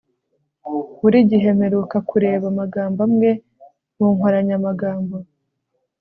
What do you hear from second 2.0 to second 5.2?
kureba amagambo amwe mu nkoranyamagambo